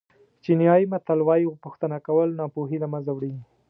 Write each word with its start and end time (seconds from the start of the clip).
چینایي 0.43 0.85
متل 0.91 1.19
وایي 1.27 1.45
پوښتنه 1.63 1.97
کول 2.07 2.29
ناپوهي 2.39 2.77
له 2.83 2.87
منځه 2.93 3.11
وړي. 3.13 3.33